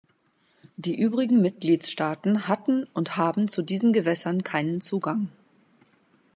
Die 0.77 0.97
übrigen 0.99 1.43
Mitgliedstaaten 1.43 2.47
hatten 2.47 2.85
und 2.85 3.17
haben 3.17 3.47
zu 3.47 3.61
diesen 3.61 3.93
Gewässern 3.93 4.41
keinen 4.43 4.81
Zugang. 4.81 5.29